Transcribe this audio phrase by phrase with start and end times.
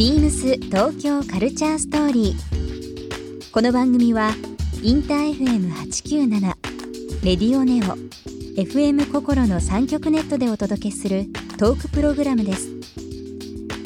[0.00, 3.52] ビームス東京カルチャーストーリー。
[3.52, 4.30] この番組は
[4.82, 6.40] インター FM897
[7.22, 7.98] レディオネオ
[8.58, 11.26] FM 心の三極ネットでお届けする
[11.58, 12.70] トークプログラムです。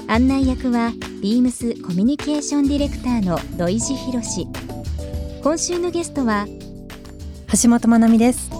[0.06, 4.46] 案内役はビームスコミュニケーションディレクターの土井博志。
[5.42, 6.46] 今週のゲストは
[7.60, 8.50] 橋本まなみです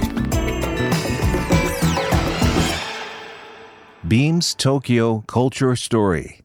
[4.07, 6.41] Beams Tokyo Culture Story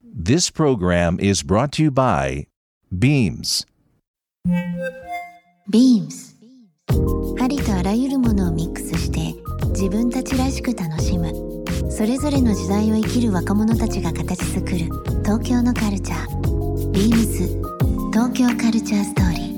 [0.00, 2.46] This program is brought to you by
[2.96, 3.66] Beams
[5.68, 6.36] ビームス
[7.40, 9.34] ありとあらゆるものをミックスして
[9.70, 11.32] 自分たちらしく楽しむ。
[11.90, 14.78] それぞれの時代を生きる若者たちが形作る
[15.22, 16.90] 東京のカルチャー。
[16.90, 17.46] ビームス
[18.12, 19.52] 東京カルチャーストーリー。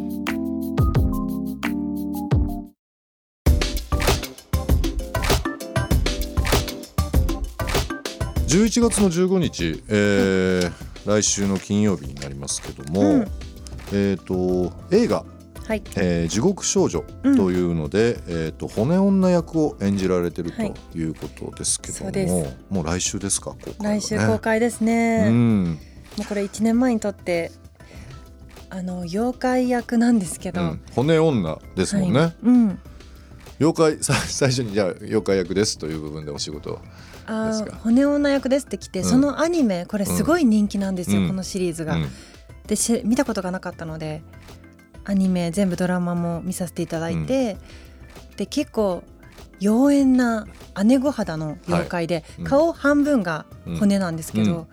[8.47, 13.29] 11月の15日、えー来週の金曜日になりますけども、うん。
[13.93, 15.25] えっ、と映画
[15.67, 15.83] はい。
[15.97, 20.75] えー地獄少女というので、えー、と骨女役を演じられてるとはい。
[20.95, 22.57] いうことですけども、そうです。
[22.71, 24.01] もう来週ですか公開はね。
[24.01, 25.25] 来週公開ですね。
[25.29, 25.65] うん。
[26.19, 27.51] もうこれ1年前にとって
[28.71, 30.81] あの妖怪役なんですけど、うん。
[30.95, 32.35] 骨女ですもんね、はい。
[32.43, 32.79] うん。
[33.61, 36.81] 妖怪さ 最初にじゃあ妖怪役ですという部分でお仕事
[37.27, 37.71] あですか？
[37.77, 39.05] ー骨女役ですって来て、うん。
[39.07, 41.29] そのアニメこれすごい人気なんですよ、うん。
[41.29, 41.95] このシリーズが。
[41.97, 42.09] うん。
[42.67, 44.23] でし見たことがなかったので
[45.05, 47.57] アニメ全部ドラマも見させていただいて、
[48.37, 49.03] で結構
[49.61, 50.47] 妖艶な
[50.85, 52.45] 姉御肌の妖怪で、うん。
[52.45, 53.47] 顔半分が
[53.79, 54.67] 骨なんですけど、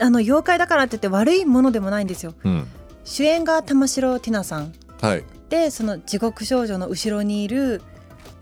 [0.00, 2.34] あの妖怪だからって言って悪いものでもないんですよ。
[2.44, 2.66] うん。
[3.04, 4.72] 主演が玉城ティナさん。
[5.00, 5.24] はい。
[5.48, 7.82] でその地獄少女の後ろにいる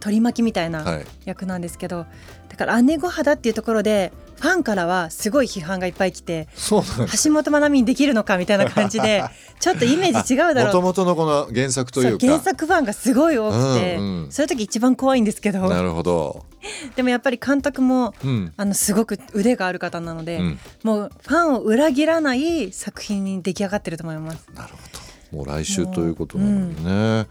[0.00, 1.04] 取り巻きみたいなはい。
[1.24, 2.06] 役なんですけど、
[2.48, 7.28] だから姉御肌っていうところでファンからはすごい批判がいっぱい来てそうなんです。
[7.28, 9.22] 橋本まなみにできるのかみたいな感じで
[9.60, 10.64] ちょっとイメージ違うだろう。
[10.66, 12.26] もともとのこの原作というか。
[12.26, 14.32] 原作ファンがすごい多くて、うんうん。
[14.32, 15.68] そういう時一番怖いんですけど。
[15.68, 16.46] なるほど、
[16.96, 18.52] でもやっぱり監督もうん。
[18.56, 24.46] あのすごく腕がある方なので、うん、もうファンを裏切らない作品に出来上がってると思います。
[24.54, 24.78] なるほ
[25.36, 25.36] ど。
[25.36, 27.26] もう来週ということなのでね、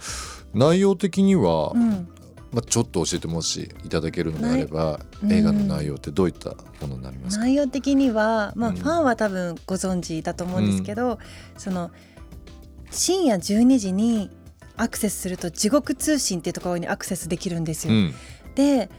[0.54, 2.08] 内容的には、うん
[2.52, 6.52] まあ、ちょっと教えてもしいただけるのであれば、うん映画の内容ってどういった
[6.82, 8.76] ものになりますか、内容的には、まあ、うん。
[8.78, 11.20] ファンは多分ご存知だと思うんですけど、
[11.58, 11.92] その
[12.90, 14.32] 深夜12時に
[14.78, 17.94] アクセスすると地獄通信っていうところにアクセスできるんですよ。
[17.94, 18.14] うん。
[18.56, 18.90] で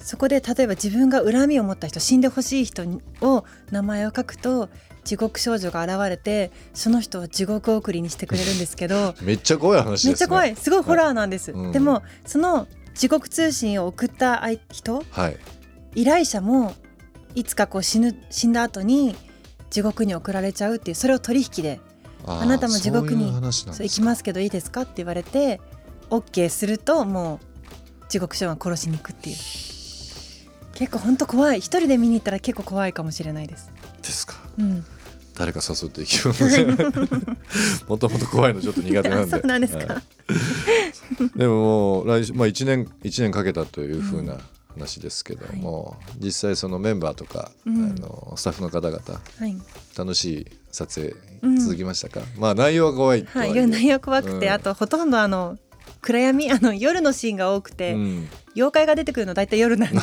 [0.00, 2.84] そこで例えば自分が恨みを持った人死んでほしい人
[3.20, 4.68] を名前を書くと
[5.04, 9.14] 地獄少女が現れてその人を地獄送りにしてくれるんですけど。
[9.22, 10.10] めっちゃ怖い話ですね。
[10.10, 10.56] めっちゃ怖い。
[10.56, 11.72] すごいホラーなんです、はいうん。
[11.72, 15.04] でもその地獄通信を送った相人？
[15.10, 15.36] はい。
[15.94, 16.74] 依頼者も
[17.34, 19.14] いつかこう死ぬ死んだ後に
[19.70, 21.80] 地獄に送られちゃうっていうそれを取引で
[22.26, 25.60] ああなたも地獄にそう行きますけどいいですかって言われて
[26.10, 27.38] OK するとも
[28.02, 29.36] う地獄少女が殺しに行くっていう。
[30.74, 31.58] 結構本当怖い。
[31.58, 33.70] 一人で見に行ったら結構怖いかもしれないです。
[34.00, 34.34] ですか。
[34.58, 34.84] うん、
[35.38, 36.74] 誰か誘っていきますね
[37.86, 39.40] もともと怖いのちょっと苦手なんで。
[39.42, 39.94] なんですか。
[39.94, 41.38] はい。
[41.38, 44.38] でももう来週、まあ、1年一年かけたというふうな
[44.74, 47.84] 話ですけども、実際そのメンバーとか、うん。
[47.84, 49.00] あのスタッフの方々
[49.38, 49.56] はい、
[49.96, 54.52] 楽しい撮影うん続きましたか、まあ内容は怖いとはい、内容怖くて、うん。
[54.52, 55.56] あとほとんどあの
[56.00, 58.28] 暗闇 あの夜のシーンが多くて、うん。
[58.54, 59.98] 妖怪が出てくるの大体夜なんで。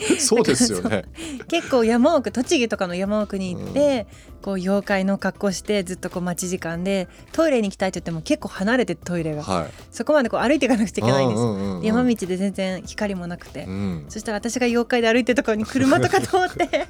[0.18, 1.04] そうですよね。
[1.48, 4.06] 結構山奥栃木とかの山奥に行って、
[4.42, 9.70] こう妖怪の格好してずっとこう待ち時間でトイレに行きたいと言っても結構離れてトイレが、はい。
[9.90, 11.84] そこまでこう歩いていかなくちゃいけないんです、うんうんうんうん。
[11.84, 16.88] 山道で全然光もなくて、うん、そしたら私が妖怪で歩いてるところに車とか通って。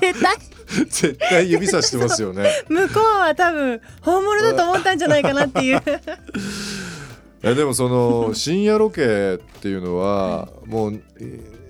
[0.00, 0.36] 絶対。
[0.88, 2.48] 絶対指さしてますよね。
[2.68, 5.82] 向こうは多分本物だと思ったんじゃないかなっていう
[7.42, 11.62] えでもその 深夜ロケっていうのはもう、えー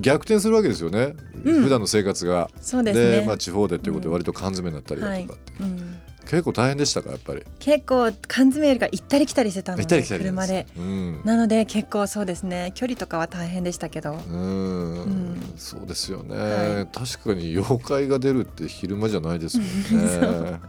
[0.00, 1.62] 逆転するわけですよね、うん。
[1.64, 2.50] 普段の生活が。
[2.60, 3.26] そうですね。
[3.26, 7.42] まあ、地方でっていうことで割と缶詰になったりだとかって、うん、結構大変でしたかやっぱり？
[7.58, 10.66] 結構缶詰よりか行ったり来たりしてたので車で。
[10.76, 11.20] うん。
[11.24, 12.72] なので結構そうですね。
[12.74, 14.14] 距離とかは大変でしたけど。
[14.14, 14.94] うん。
[15.02, 15.52] ん。
[15.56, 20.60] そうですよね、は確かに妖怪が出るって昼間じゃないですもんね。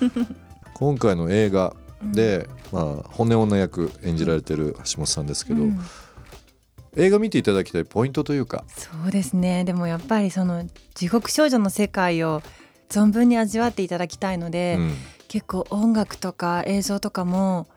[0.74, 5.80] 今回の映画で、まあ、本音女役演じられてる橋本さんですけど、うん。
[6.96, 9.64] 映画見ていただきたいポイントというか、そうですね。
[9.64, 12.42] でもやっぱりその地獄少女の世界を
[12.88, 14.94] 存分に味わっていただきたいので、うん。
[15.28, 17.68] 結構音楽とか映像とかも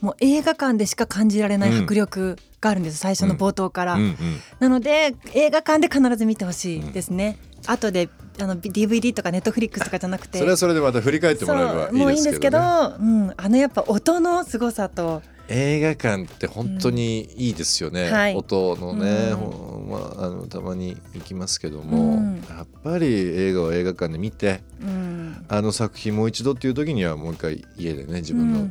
[0.00, 4.02] もう映画館でしか感じられない迫力があるんです、最初の冒頭から、うん。
[4.02, 4.16] うん。
[4.60, 7.36] なので映画館で必ず見てほしいですね、
[7.66, 8.08] 後で
[8.44, 10.38] あの DVD とかネットフリックスとかじゃなくて。
[10.38, 15.22] それはそれでまた振り返ってもらえればいいですけど,、ね、いいんですけど、うん、あのやっぱ音の凄さと。
[15.52, 18.12] 映画館って本当にいいですよね、うん。
[18.12, 18.36] はい。
[18.36, 19.90] 音のね、うん。
[19.90, 22.36] まあ、あのたまに行きますけども、うん。
[22.48, 25.44] やっぱり映画は映画館で見てうん。
[25.48, 28.70] あの作品もう一度っていう時にはもう一回家でね自分の、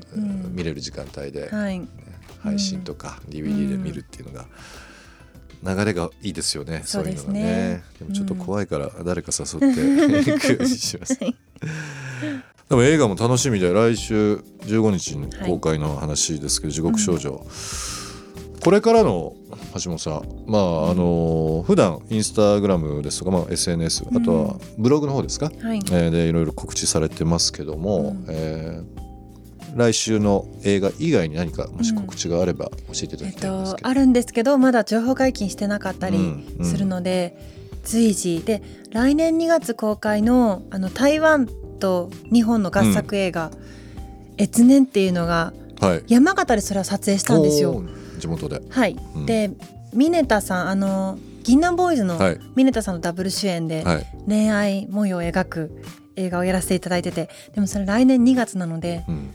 [0.51, 1.81] 見れる時間帯で、はい。
[2.42, 4.45] 配信とか DVD で見るっていうのが、
[5.63, 7.83] 流れがいいですよねそういうのがね。
[8.00, 11.19] でもちょっと怖いから誰か誘って行くようにします。
[12.69, 17.45] でも映画も楽しみで来週15日に公開の話ですけど「地獄少女」
[18.63, 19.33] これからの
[19.81, 25.79] 橋本さんまああの普段インスタグラムですとか、まあ、SNS あとはブログの方ですか、はい。
[25.91, 28.25] えーでいろいろ告知されてますけども、うん。
[28.29, 29.08] えー
[29.75, 36.66] 来週の映画以外に何かもし告知があれば教えていただえっきたいんですけど、とあるんですけどまだ情報解禁してなかったりうんうん。
[36.66, 37.38] するので、
[37.83, 38.42] 随時。
[38.45, 38.62] で
[38.92, 41.48] 来年2月公開のあの台湾
[41.80, 43.51] と日本の合作映画
[44.38, 46.04] 「越年」っていうのがはい。
[46.07, 47.83] 山形でそれは撮影したんですよ。
[48.19, 48.62] 地元で。
[48.69, 49.25] はい、うん。
[49.25, 49.51] で
[49.94, 52.39] ミネタさんあの銀杏ボーイズのはい。
[52.56, 54.07] ミネタさんのダブル主演ではい。
[54.27, 55.72] 恋愛模様を描く
[56.19, 59.33] 映画をやらせていただいててでもそれ来年2月なので、うん、うん、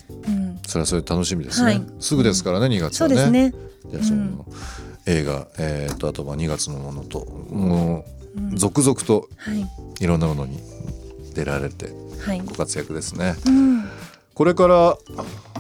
[0.67, 1.83] それはそれで楽しみですね、はい。
[2.01, 3.15] すぐですからね2月そはね。
[3.15, 3.55] うですね。
[3.91, 4.47] じゃあその、
[5.07, 8.05] 映画、えー、とあとまあ2月のものとも
[8.37, 8.55] うん。
[8.55, 9.67] う続々とはい。
[10.01, 10.59] いろんなものに
[11.35, 13.35] 出られてはい、ご活躍ですね。
[13.47, 13.85] うん。
[14.35, 14.99] これから、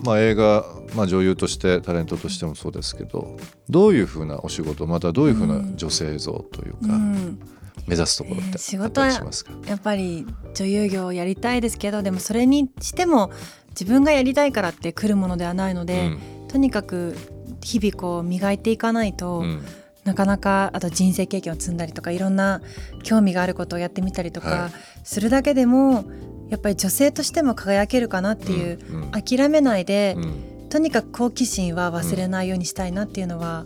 [0.02, 0.64] まあ、映画、
[0.96, 3.36] まあ、女優としてタレントとしてもそうですけど
[3.70, 7.38] どういうふうなお仕事またどういうふうな女性像というか、うん。
[7.86, 13.30] 目指すところってえー仕事はりしますか、やっぱり女優業をやりたいですけどでもそれにしても
[13.78, 16.10] 自分がやりたいからって来るものではないので、
[16.48, 17.16] とにかく
[17.62, 19.44] 日々こう磨いていかないと、うん。
[19.44, 19.64] うん
[20.04, 22.60] なかなかあと人生経験を積んだりとかいろんな
[23.04, 24.70] 興味があることをやってみたりとはか
[25.02, 26.04] するだけでも、
[26.50, 29.10] やっぱり女性としても輝けるかなっていう、うんうん。
[29.12, 30.68] 諦めないで、うん。
[30.68, 33.64] とにかく好奇心は忘れないようにしたいなっていうのは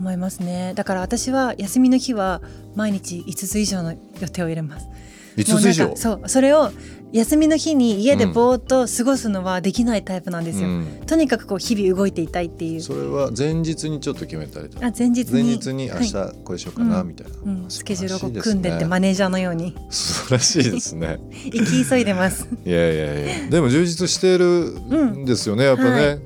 [0.00, 0.72] 思いますね。
[0.74, 2.42] だから私は休みの日は
[2.74, 4.88] 毎日5つ以上の予定を入れます。
[5.36, 5.94] 5つ以上？
[5.94, 6.28] そう。
[6.28, 6.72] それを
[7.12, 11.02] 休みの日に家でぼーっと過ごすのはできないタイプなんですよ、うん。
[11.06, 12.80] とにかくこう日々動いていたいっていう。
[12.80, 14.78] それは前日にちょっと決めたりと。
[14.78, 15.32] かあ前日に？
[15.32, 16.04] 前日に明はい。
[16.04, 16.14] 日
[16.44, 19.74] これしようかなうんみたいな、うん、スケジュールを組んでってマネージャーのように。
[19.90, 21.18] 素晴らしいですね。
[21.52, 22.46] 行き急いでます。
[22.64, 23.50] いやいやいや。
[23.50, 26.20] でも充実しているんですよね、やっぱね、はい。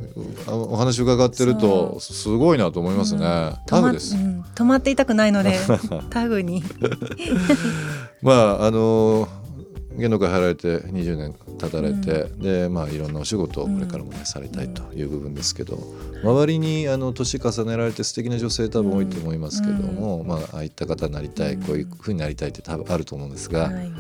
[0.49, 5.57] お話伺ってるとすごいなと思いますね、タフです、止ま,、うん、止まっていたくないので
[6.11, 6.63] タグに。
[8.21, 9.29] まああの
[9.97, 15.79] 芸能界入られて20年経たれて、でまあいろんなお仕事をこれからもね、されたいという部分ですけど、
[16.23, 23.93] 周りにあの年重ねられて素敵な女性多分多いと思いますけども、まあああいった方になりたい、こういうふうになりたいって多分あると思うんですが、はい。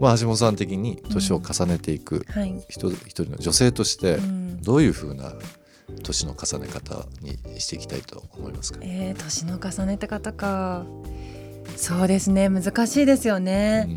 [0.00, 2.54] まあ橋本さん的に年を重ねていくはい。
[2.68, 4.62] 一人の女性としてうん。
[4.62, 5.32] どういうふうな
[6.02, 10.84] 年の重ね方にしていきたいと思いますか、えー、年の重ねた方か。
[11.76, 13.88] そうですね難しいですよね、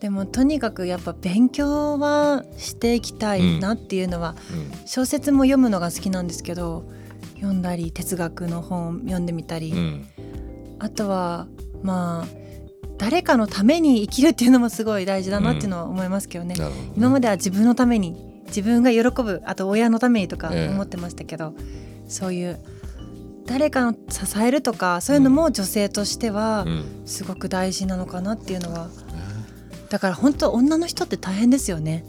[0.00, 4.34] でもとにかくやっぱ勉強はしていきたいなっていうのは、
[4.86, 6.84] 小説も読むのが好きなんですけど
[7.34, 9.78] 読んだり哲学の本読んでみたり、うん。
[9.78, 10.06] うん
[10.82, 11.46] あとは
[11.82, 12.26] まあ
[12.96, 16.92] 誰かのために生きるっていうのもすごい大事だなっていうのは思いますけどね、なるほどね。
[16.96, 21.54] 今までは自分のために自分が喜ぶあと親のためにとかええ思ってましたけど、
[22.08, 22.58] そういう
[23.46, 27.02] 誰かの支えるとかそういうのも女性としてはうん。
[27.04, 28.88] すごく大事なのかなっていうのは、
[29.90, 32.04] だから本当女の人って大変ですよね。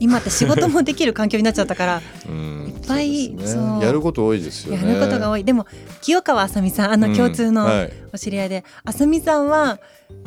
[0.00, 2.02] 今って仕事もできる環境になっちゃったから。
[2.28, 3.44] うんいっぱいね。
[3.80, 5.44] やること多いですよやねることが多い。
[5.44, 5.66] でも
[6.00, 7.92] 清川あさみさんあの共通のうんはい。
[8.12, 9.78] お知り合いで、あさみさんは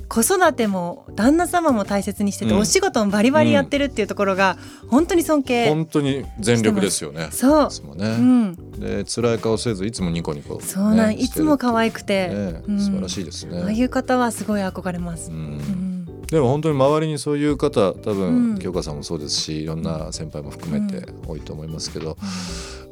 [0.07, 2.59] 子育ても旦那様も大切にしてて、うん。
[2.59, 4.57] お仕事もバリバリやってるっていうところが
[4.87, 7.27] 本当に尊敬、本当に全力ですよね。
[7.31, 7.67] そう。
[7.67, 8.55] いつもうね、ん。
[8.79, 12.61] で辛い顔せずいつもニコニコ、ね、そうなん、いつも可愛くくて、ね。
[12.67, 12.79] うん。
[12.79, 15.84] 素晴らしいですね、ああいう方はすごい憧れます、ううんん
[16.27, 18.57] でも本当に周りにそういう方多分、うん。
[18.57, 22.15] 清香さんもそうですしいろんな先輩も含めて多いと思いますけど、やっ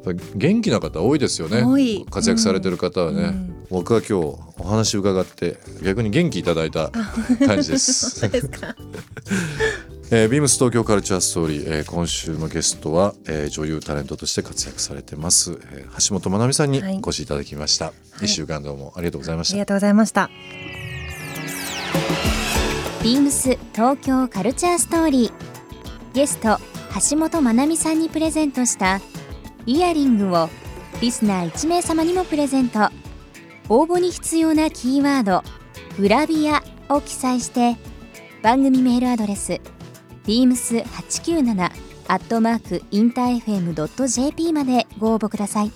[0.04, 1.64] ぱり元気な方多いですよね。
[2.10, 3.66] 活躍されてる方はね、うん。
[3.70, 4.14] 僕は今日
[4.58, 6.90] お話伺って逆に元気いただいた
[7.46, 8.30] 感じです。
[8.30, 8.76] ですか。
[10.10, 16.96] えー、ビームス東京カルチャーストーリー、えー今週のゲストは、えー女優タレントとして活躍されてます、えー橋本まなみさんにはい。
[16.96, 20.30] お越しいただきました、一週間どうもありがとうございました、ありがとうございました
[23.04, 25.32] ビームス東京カルチャーストーリー。
[26.14, 26.56] ゲスト
[27.10, 28.98] 橋本まなみさんにプレゼントした
[29.66, 30.48] イヤリングを
[31.02, 32.88] リスナー1名様にもプレゼント。
[33.68, 35.42] 応募に必要なキーワード
[36.00, 37.76] 「グラビア」を記載して
[38.42, 39.60] 番組メールアドレス
[40.24, 41.70] beams897
[42.08, 45.72] アットマークインター FM.jp までご応募ください。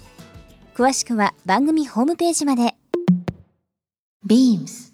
[0.74, 2.74] 詳しくは番組ホームページまで。
[4.26, 4.87] Beams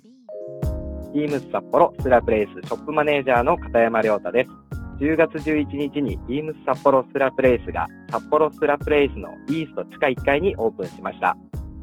[1.14, 4.50] ビームス札幌スラプレイスショップマネージャーの片山亮太です。
[4.98, 11.36] 10月11日にビームス札幌スラプレイスが札幌スラプレイスのイースト地下1階にオープンしました。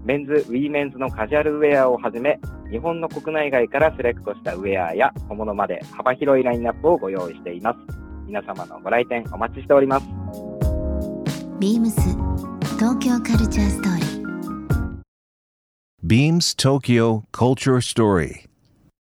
[0.04, 7.80] メンズ、ウィーメンズのカジュアルウェアをはじめ、日本の国内外からセレクトしたウェアや小物まで幅広いラインナップをご用意しています。
[8.28, 10.06] 皆様のご来店お待ちしております。
[11.60, 11.92] beams
[12.78, 14.12] 東京カルチャーストーリー
[16.04, 18.51] Beams Tokyo Culture Story.